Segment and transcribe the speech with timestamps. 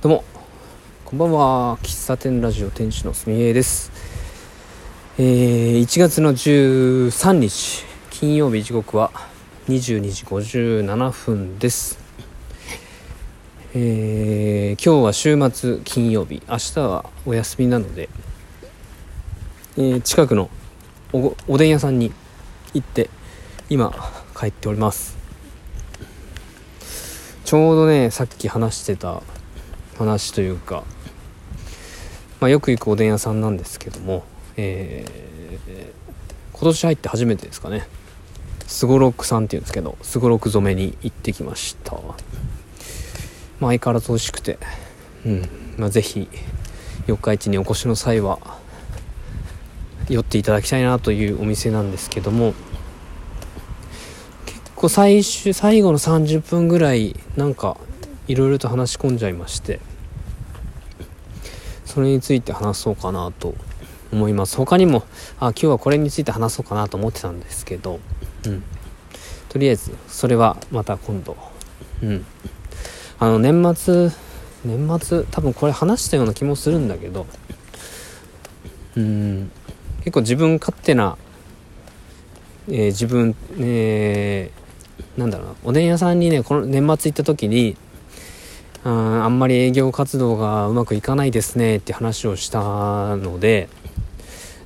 [0.00, 0.24] どうも。
[1.04, 1.76] こんばんは。
[1.82, 3.90] 喫茶店ラジオ店主のすみえです。
[5.18, 9.10] えー、1月の13日金曜日時刻は
[9.66, 11.98] 22時57分です。
[13.74, 16.44] えー、今日は週末金曜日。
[16.48, 18.08] 明日はお休みなので、
[19.76, 20.48] えー、近くの
[21.12, 22.12] おおでん屋さんに
[22.72, 23.10] 行って
[23.68, 23.92] 今
[24.38, 25.18] 帰っております。
[27.44, 29.24] ちょうどねさっき話してた
[29.98, 30.84] 話というか、
[32.40, 34.24] まあ、よく行くおでん屋さんなんですけども、
[34.56, 35.92] えー、
[36.52, 37.86] 今年入って初めてですかね。
[38.66, 41.92] すごろくさんっていうんですけどすごろく染めに行ってきました。
[41.92, 44.58] まあ、相変わらず美味しくて、
[45.26, 45.48] うん。
[45.78, 46.28] まあ、ぜひ
[47.06, 48.38] 四日市にお越しの際は
[50.08, 52.54] 寄っていただきたいなというお店なんですけども
[54.46, 57.76] 結構最終最後の30分ぐらいなんか
[58.26, 59.80] いろいろと話し込んじゃいまして。
[61.88, 63.54] それについて話そうかなと
[64.12, 64.56] 思います。
[64.56, 65.04] 他にも
[65.40, 67.98] あ今日はこれについて話そうかなと思ってたんですけど、
[68.44, 68.62] うん、
[69.48, 71.36] とりあえずそれはまた今度。
[72.02, 72.26] うん。
[73.18, 74.10] あの年末
[74.64, 77.26] 年末多分これ話したような気もするんだけど。
[78.96, 79.50] うん。
[80.00, 81.16] 結構自分勝手な、
[82.68, 85.54] えー、自分、えー、なんだろうな。
[85.64, 87.76] おでん屋さんにねこの年末行った時に
[88.84, 88.90] あ
[89.24, 93.68] あんまり営業活動がうまくいかないですねって話をしたので、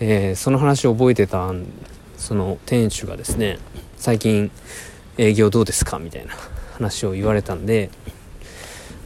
[0.00, 1.52] えー、その話を覚えてた
[2.16, 3.58] その店主がですね
[3.96, 4.50] 最近
[5.16, 6.32] 営業どうですかみたいな
[6.74, 7.90] 話を言われたんで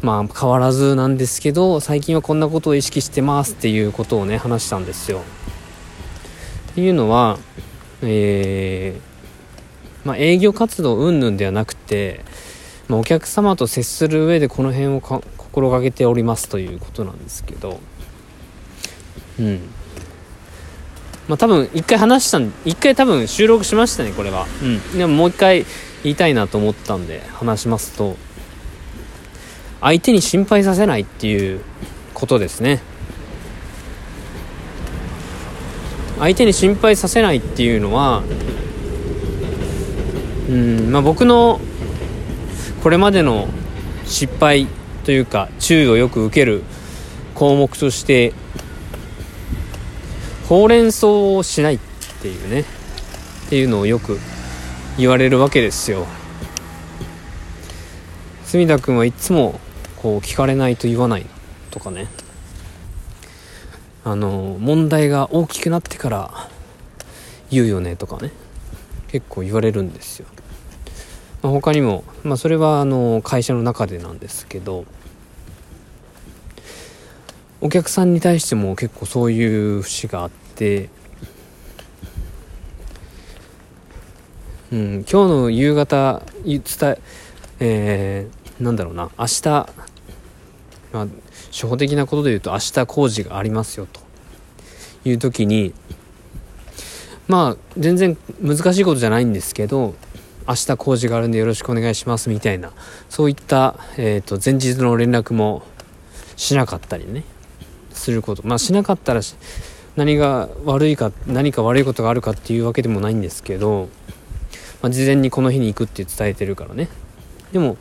[0.03, 5.23] まあ変わらずなんですけど最近はこんなことを意識してますっていうことをね話したんですよ。
[6.73, 7.39] っていうのは
[8.03, 12.25] えー、まあ、営業活動云々ではなくて、
[12.89, 17.81] まあ、お客様と接する上でこの辺を心がけておりますということなんですけど。
[19.39, 19.61] うん。
[21.29, 24.47] まあ多分一回話したん一回多分収録しましたねこれは。
[24.63, 24.99] うん。
[24.99, 25.65] でももう一回
[26.03, 28.17] 言いたいなと思ったんで話しますと。
[29.81, 31.61] 相手に心配させないっていう
[32.15, 32.81] ことですね。
[36.19, 38.23] 相手に心配させないっていうのは
[40.49, 41.61] うんまあ僕の
[42.83, 43.49] これまでの
[44.05, 44.67] 失敗
[45.05, 46.63] というか注意をよく受ける
[47.35, 48.33] 項目として
[50.49, 51.79] ほうれん草をしないっ
[52.21, 52.61] ていうね。
[52.61, 52.65] っ
[53.49, 54.19] ていうのをよく
[54.99, 56.07] 言われるわけですよ。
[58.45, 59.61] 隅田君はいつも
[59.97, 61.27] こう聞かれないと言わない
[61.71, 62.09] とかね。
[64.05, 66.49] あの問題が大きくなってから
[67.51, 68.33] 言うよねとかね。
[69.09, 70.27] 結構言われるんですよ、
[71.43, 74.85] まあ、他にも、まあ、それはあの会社の中でなんですけど
[77.61, 80.89] お客さんに対しても結構そういう節があって
[84.73, 86.99] うん、今日の夕方伝え
[87.61, 89.69] えー、なんだろうな明日
[90.93, 91.07] まあ、
[91.51, 94.01] 初歩的なことで言うと明日工事がありますよと
[95.05, 95.73] いう時に
[97.29, 99.95] まあ全然難しいことじゃないんですけど
[100.49, 102.73] 明日工事があるんでよろしくお願いしますみたいな。
[103.09, 105.63] そういった、えーと、前日の連絡も
[106.37, 107.25] しなかったりね。
[107.93, 108.47] すること。
[108.47, 109.21] まあしなかったら
[109.97, 113.89] 何が悪いか何か悪いことがあるかっていうわけでもないんですけど、
[114.81, 116.89] まあ、事前にこの日に行くって伝えてるからね。
[117.53, 117.77] でも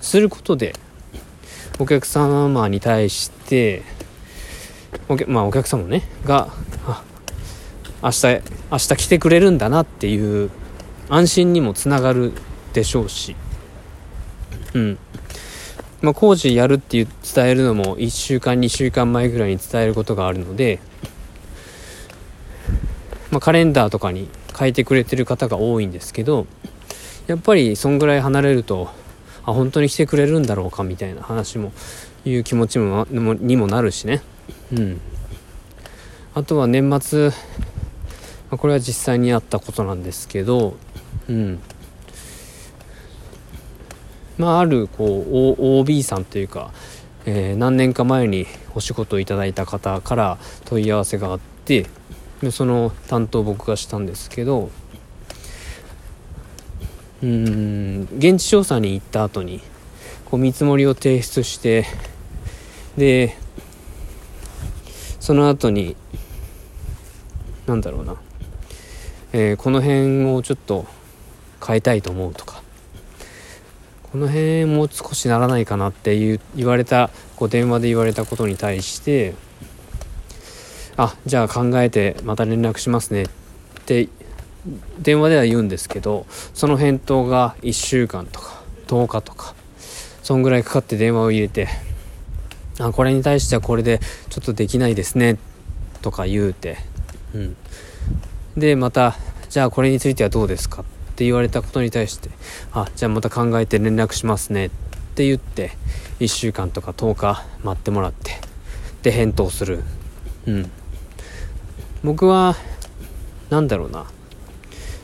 [0.00, 0.74] することで
[1.78, 3.82] お客様に対して
[5.08, 6.48] お,、まあ、お客様ねが
[8.02, 8.26] 明日
[8.70, 10.50] 明日来てくれるんだなっていう
[11.08, 12.32] 安心にもつながる
[12.72, 13.36] でしょうし。
[14.74, 14.98] うん。
[16.02, 20.78] まあ、工事やるっていう伝えるのも1週間2週間前ぐらいに伝えることがあるので、
[23.30, 24.28] まあ、カレンダーとかに
[24.58, 26.46] 書いてくれてる方が多いんですけど
[27.26, 28.88] やっぱりそんぐらい離れると
[29.44, 31.72] あ本当に来てくれるんだろうかみたいな話も
[32.24, 34.20] いう気持ちもにもなるしね。
[34.72, 35.00] うん。
[36.34, 37.30] あとは年末
[38.50, 40.76] これは実際にあったことなんですけど
[41.28, 41.60] うん。
[44.38, 46.72] まああるこう OB さんというか、
[47.24, 51.86] えー、何年か前にお仕事をいただいた方から問い合わせがあって
[52.42, 54.70] でその担当僕がしたんですけど
[57.22, 59.60] うん現地調査に行った後に
[60.26, 61.86] こう見積もりを提出して
[62.98, 63.36] で
[65.18, 65.96] その後に
[67.66, 68.16] なんだろうな、
[69.32, 70.86] えー、この辺をちょっと
[71.64, 72.66] 変えたいと思うとか。
[74.12, 79.34] この辺もう少しならないかなっていう言われたこう電話で言われたことに対して
[80.96, 83.26] あじゃあ考えてまた連絡しますねっ
[83.84, 84.08] て
[84.98, 86.24] 電話では言うんですけど
[86.54, 89.54] その返答が1週間とか10日とか
[90.22, 91.68] そんぐらいかかって電話を入れて
[92.80, 94.00] あこれに対してはこれで
[94.30, 95.38] ちょっとできないですね
[96.00, 96.78] とか言うて、
[97.34, 97.56] うん、
[98.56, 99.16] でまた
[99.50, 100.84] じゃあこれについてはどうですか
[101.16, 102.28] って言われたことに対して
[102.72, 104.70] あじゃあまた考えて連絡しますねっ
[105.14, 105.70] て言って
[106.20, 108.32] 1週間とか10日待ってもらって
[109.02, 109.82] で返答する。
[110.46, 110.70] うん。
[112.04, 112.54] 僕は
[113.48, 114.04] 何だろうな。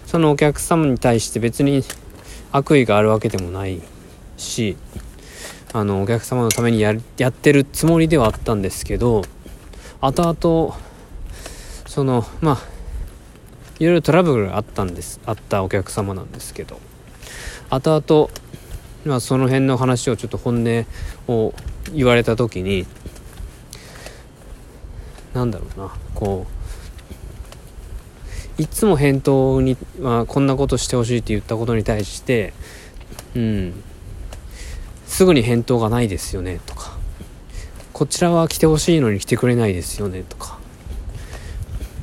[0.07, 1.83] そのお客様に対して別に
[2.51, 3.81] 悪意があるわけでもない
[4.37, 4.77] し
[5.73, 9.23] あのお客様のためにややってるつもりではあったんですけど
[10.03, 10.77] 後々
[11.87, 12.72] そのまあ
[13.79, 16.81] いろいろトラブルがあったんですあったお客様なんですけど。
[17.71, 18.29] 後々
[19.07, 20.87] まあその辺の話をちょっと本音
[21.27, 21.55] を
[21.93, 22.87] 言われた時に
[25.33, 26.47] なんだろうなこ
[28.59, 32.53] ういつも返答に、まあ、こんなことしてほしいって言ったことに対して、
[33.35, 33.83] うん、
[35.07, 36.97] すぐに返答がないですよねとか、
[37.95, 40.59] こちらは来てほしいのに来てくれないですよねとか、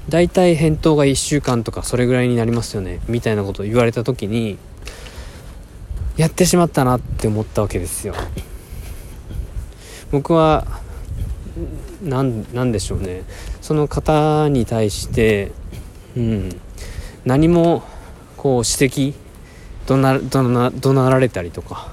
[0.09, 4.57] 大体返答が1週間とかそれぐらいになりますよねみたいなことを言われた時に、
[6.17, 8.13] やってしまったなって思ったわけですよ。
[10.11, 10.67] 僕は、
[12.03, 13.23] なんでしょうね。
[13.61, 15.51] その方に対して、
[16.17, 16.61] うん、
[17.23, 17.83] 何も
[18.35, 19.13] こう指摘
[19.85, 21.89] 怒鳴怒鳴怒鳴られたりとか、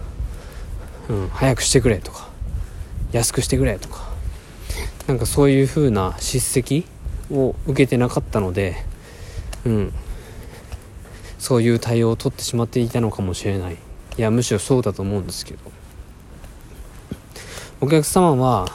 [1.08, 2.28] うん、早くしてくれとか
[3.12, 4.08] 安くしてくれとか
[5.06, 6.86] なんかそういう風な叱責
[7.30, 8.76] を受けてなかったので、
[9.64, 9.92] うん、
[11.38, 13.74] そういう対応を取ってしまっていたのかもしれない。
[13.74, 15.58] いやむしろそうだと思うんですけど。
[17.80, 18.68] お客様は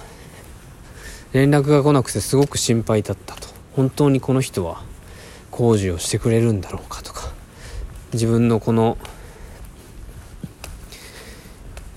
[1.34, 3.48] 連絡が来なくてすごく心配だったと。
[3.76, 4.84] 本当にこの人は
[5.50, 7.32] 工事をしてくれるんだろうかとか。
[8.14, 8.98] 自分のこの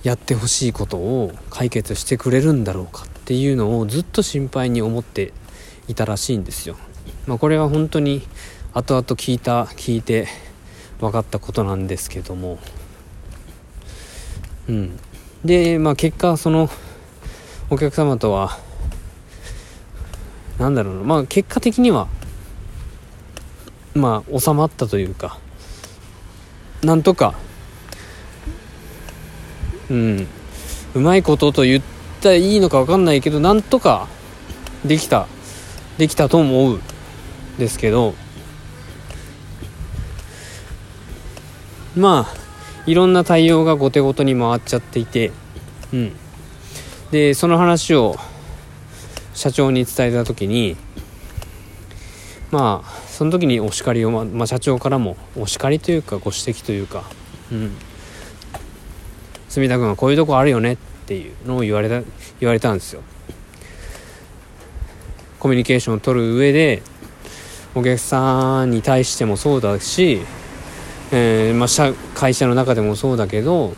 [0.04, 5.32] やってほしいことを解決してくれるんだろうかっていうのをずっと心配に思って
[5.88, 6.76] いたらしいんですよ。
[7.26, 8.22] まあ、これは本当に
[8.72, 10.26] 後々聞いた聞いて
[11.00, 12.58] 分かったことなんですけども。
[14.68, 14.98] うん。
[15.44, 16.70] でまあ結果その
[17.70, 18.58] お客様とは
[20.58, 21.02] 何だろうな。
[21.02, 22.08] まあ結果的には
[23.94, 25.38] まあ収まったというか。
[26.82, 27.34] なんとか
[29.90, 30.26] うん。
[30.94, 31.82] うまいことと言っ
[32.20, 34.08] たらいいのか分かんないけどなんとか
[34.84, 35.26] できた。
[35.98, 36.80] できたと思う
[37.58, 38.14] ですけど
[41.96, 42.44] まあ
[42.86, 45.32] いろんな対応が後手ごとに回っちゃっていて
[45.92, 46.12] うん。
[47.10, 48.16] でその話を
[49.34, 50.76] 社長に伝えた時に
[52.50, 57.04] まあその時にお叱りを、ままあ、社長からもお叱りというかご指摘というか
[57.52, 57.76] うん。
[59.48, 60.76] 住田君はこういうとこあるよねっ
[61.06, 62.02] ていうのを言われた
[62.40, 63.02] 言われたんですよ。
[65.44, 66.82] コミュニケーションを取る上で
[67.74, 70.22] お客さんに対してもそうだし、
[71.12, 73.74] えーまあ、社会社の中でもそうだけど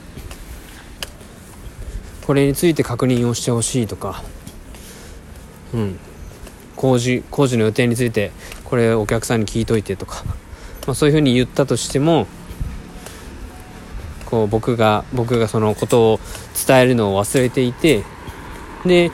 [2.24, 4.22] これについて確認をしてほしいとか、
[5.75, 5.99] うん、
[6.76, 8.30] 工事工事の予定について
[8.62, 10.23] これお客さんに聞いといてとか、
[10.87, 12.28] まあ、そういうふうに言ったとしても
[14.26, 16.20] こう僕が僕がそのことを
[16.64, 18.04] 伝えるのを忘れていて
[18.85, 19.11] で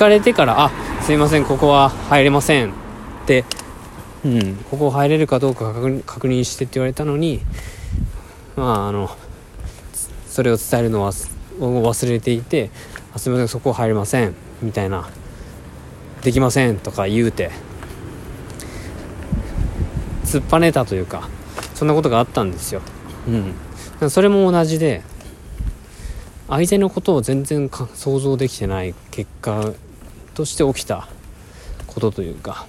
[0.00, 0.70] かれてから「あ
[1.02, 2.72] すいませんここは入れません」っ
[3.26, 3.44] て
[4.24, 5.74] 「うんここ入れるかどうか
[6.06, 7.42] 確認して」って言われたのに
[8.56, 9.10] まああの
[10.26, 11.12] それを伝えるのは
[11.60, 12.70] 忘れていて
[13.14, 15.06] 「あすいませんそこ入れません」みたいな
[16.22, 17.50] できませんとか言うて
[20.24, 21.28] 突っぱねたというか
[21.74, 22.80] そんなことがあったんですよ。
[24.00, 24.10] うん。
[24.10, 25.02] それも同じで
[26.48, 29.72] 相手のことを全然想像できてない結果
[30.34, 31.08] として起きた
[31.86, 32.66] ことというか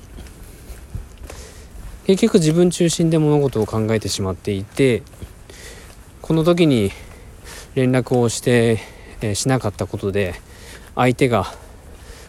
[2.05, 5.03] 結局自分中心で物事を考えてしまっていて
[6.21, 6.91] この時に
[7.75, 8.79] 連絡をして、
[9.21, 10.35] え、しなかったことで
[10.95, 11.45] 相手が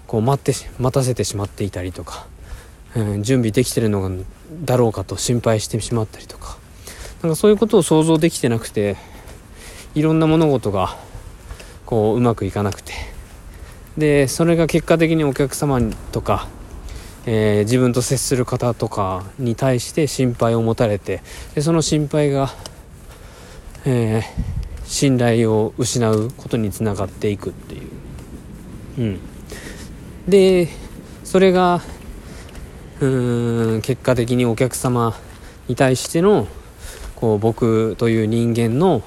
[0.07, 2.27] こう待って待たせてしまっていたりとか、
[2.95, 4.11] うん、準備できてるの
[4.65, 6.59] だろうかと心配してしまったりとか
[7.23, 8.97] なんかそういうことを想像できてなくて
[9.95, 10.97] いろんな物事が
[11.87, 12.93] こううまくいかなくて
[13.97, 15.81] でそれが結果的にお客様
[16.13, 16.49] とか、
[17.27, 21.23] えー、自分と接する方とかに対して心配を持たれて
[21.55, 22.51] でその心配が、
[23.85, 24.23] えー、
[24.85, 27.91] 信頼を失うことにつながっていくっていう。
[28.99, 29.21] うん。
[30.29, 30.69] で
[31.25, 31.83] それが
[33.01, 35.15] うーん結果的にお客様
[35.69, 36.47] に対しての
[37.17, 39.03] こう僕という人間の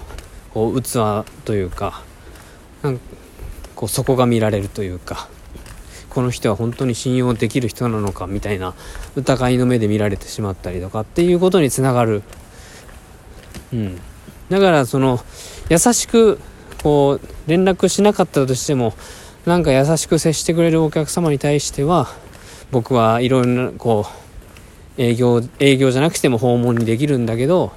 [0.54, 2.04] こう器というか
[3.76, 5.28] こう底が見られるというか
[6.10, 8.74] この人は本当に信用できる人なのかみたいな
[9.16, 12.24] 疑いの目で見られてしまったりとかっていうことにつながる、
[13.74, 14.00] うん、
[14.50, 15.20] だからその
[15.70, 16.40] 優しく
[16.82, 18.94] こう連絡しなかったとしても
[19.46, 22.08] なんか優しく接してくれるお客様に対しては
[22.72, 24.06] 僕はいろんなこ
[24.98, 27.74] う営業営業じゃなくても訪問にできるんだけど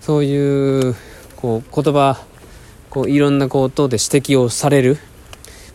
[0.00, 0.94] そういう
[1.36, 2.24] こう言葉
[2.88, 4.98] こういろんなことで指摘をされる。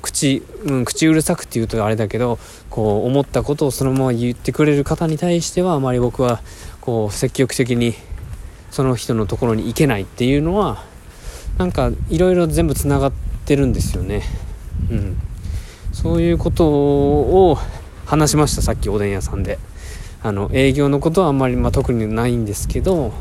[0.05, 2.37] 口,、うん、口うるさくって言うとあれだけど
[2.69, 6.41] こう思ったことをそのまま言ってくれる方に対してはあまり僕は
[6.79, 7.95] こう積極的に
[8.69, 10.83] その人のところに行けないっていうのは
[11.57, 13.13] なんかいろいろ全部つながっ
[13.45, 14.21] てるんですよね。
[14.91, 15.17] うん、
[15.91, 17.57] そういうことを
[18.05, 19.57] 話しましたさっきおでん屋さんで。
[20.25, 23.13] あの営業のことはあんまり、まあ、特にないんですけど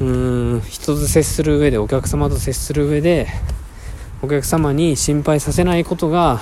[0.00, 3.28] うーん人と接する上でお客様と接する上で
[4.22, 6.40] お客様に心配させないことが、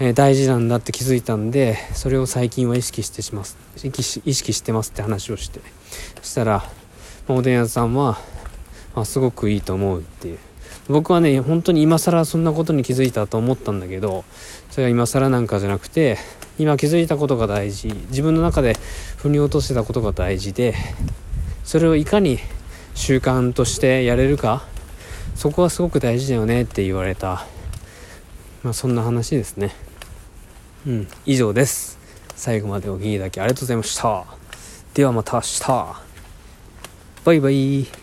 [0.00, 3.56] えー、大事なんだって気づいたんでそれを最近は意識してします。
[4.24, 5.60] 意識してますって話をして。
[6.20, 6.64] そしたら
[7.28, 8.18] おでん屋さんは、
[8.96, 10.38] あ、すごくいいと思うっていう。
[10.88, 14.24] 僕はね本当に今更そんなことに気づいたと思ったんだけど
[14.70, 16.18] それは今更なんかじゃなくて
[16.58, 17.88] 今気づいたことが大事。
[18.10, 18.76] 自分の中で
[19.18, 20.74] 腑に落としてたことが大事で
[21.62, 22.40] それをいかに
[22.96, 24.66] 習慣としてやれるか
[25.42, 27.46] そこはすごく大事だよねって言われた。
[28.62, 29.74] まあそんな話ですね。
[30.86, 31.98] うん以上です。
[32.36, 34.24] 最後までお聴きいただきありがとうございました。
[34.94, 35.96] ではまた明日。
[37.24, 38.01] バイバイ。